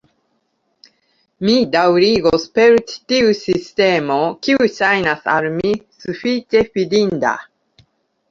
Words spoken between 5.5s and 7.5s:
mi sufiĉe fidinda.